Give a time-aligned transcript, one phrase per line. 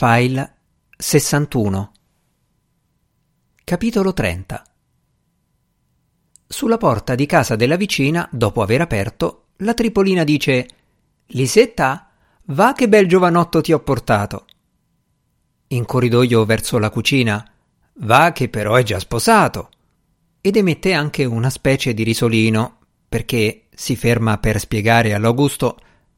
[0.00, 0.54] File
[0.96, 1.92] 61
[3.64, 4.62] Capitolo 30
[6.46, 10.68] Sulla porta di casa della vicina, dopo aver aperto, la Tripolina dice
[11.26, 12.10] Lisetta,
[12.44, 14.46] va che bel giovanotto ti ho portato.
[15.66, 17.44] In corridoio verso la cucina
[17.94, 19.68] Va che però è già sposato.
[20.40, 25.76] Ed emette anche una specie di risolino, perché si ferma per spiegare all'Augusto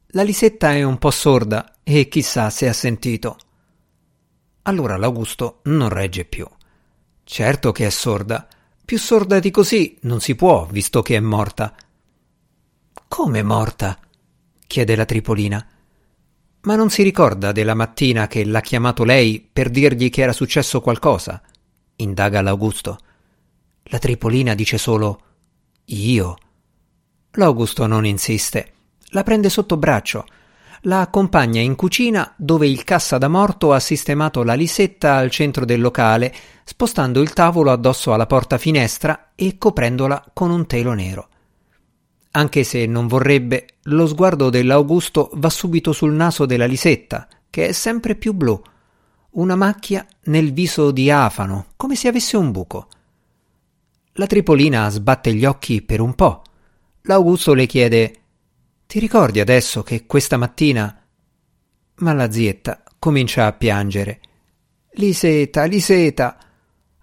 [0.09, 3.37] la Lisetta è un po' sorda e chissà se ha sentito.
[4.63, 6.47] Allora l'Augusto non regge più.
[7.23, 8.47] Certo che è sorda.
[8.83, 11.73] Più sorda di così non si può, visto che è morta.
[13.07, 13.97] Come morta?
[14.67, 15.65] chiede la Tripolina.
[16.61, 20.79] Ma non si ricorda della mattina che l'ha chiamato lei per dirgli che era successo
[20.81, 21.41] qualcosa?
[21.95, 22.97] indaga l'Augusto.
[23.85, 25.21] La Tripolina dice solo
[25.85, 26.37] io.
[27.31, 28.73] L'Augusto non insiste.
[29.07, 30.25] La prende sotto braccio.
[30.85, 35.63] La accompagna in cucina dove il cassa da morto ha sistemato la lisetta al centro
[35.63, 41.29] del locale, spostando il tavolo addosso alla porta finestra e coprendola con un telo nero.
[42.31, 47.71] Anche se non vorrebbe, lo sguardo dell'Augusto va subito sul naso della Lisetta, che è
[47.73, 48.59] sempre più blu,
[49.31, 52.87] una macchia nel viso diafano, come se avesse un buco.
[54.13, 56.41] La Tripolina sbatte gli occhi per un po'.
[57.03, 58.20] L'Augusto le chiede
[58.91, 61.01] Ti ricordi adesso che questa mattina.
[61.95, 64.19] Ma la zietta comincia a piangere.
[64.95, 66.37] Liseta, Liseta,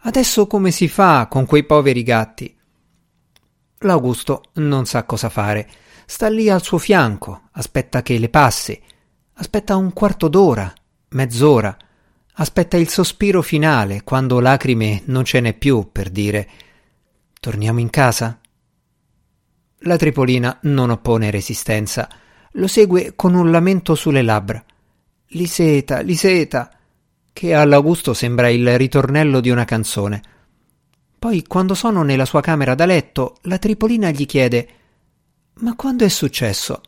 [0.01, 2.55] adesso come si fa con quei poveri gatti?
[3.79, 5.67] L'Augusto non sa cosa fare.
[6.05, 8.79] Sta lì al suo fianco, aspetta che le passi.
[9.37, 10.71] Aspetta un quarto d'ora,
[11.13, 11.75] mezz'ora
[12.35, 16.51] Aspetta il sospiro finale, quando lacrime non ce n'è più, per dire
[17.41, 18.39] Torniamo in casa?
[19.81, 22.09] La Tripolina non oppone resistenza.
[22.53, 24.63] Lo segue con un lamento sulle labbra.
[25.29, 26.71] Liseta, Liseta,
[27.33, 30.23] che all'Augusto sembra il ritornello di una canzone.
[31.19, 34.69] Poi, quando sono nella sua camera da letto, la Tripolina gli chiede
[35.61, 36.81] Ma quando è successo?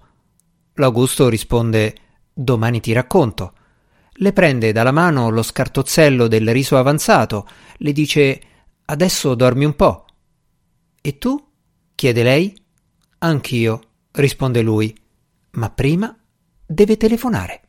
[0.74, 1.94] L'Augusto risponde
[2.32, 3.54] Domani ti racconto
[4.22, 7.48] le prende dalla mano lo scartozzello del riso avanzato,
[7.78, 8.40] le dice
[8.84, 10.04] Adesso dormi un po'.
[11.00, 11.42] E tu?
[11.94, 12.59] chiede lei.
[13.22, 13.80] Anch'io,
[14.12, 14.96] risponde lui,
[15.52, 16.16] ma prima
[16.66, 17.68] deve telefonare.